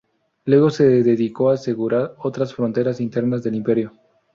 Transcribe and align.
Luego 0.45 0.71
se 0.71 1.03
dedicó 1.03 1.51
a 1.51 1.53
asegurar 1.53 2.15
otras 2.23 2.55
fronteras 2.55 2.99
internas 2.99 3.43
del 3.43 3.53
imperio. 3.53 3.93